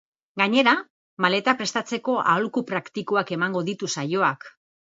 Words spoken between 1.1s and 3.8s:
maleta prestatzeko aholku praktikoak emango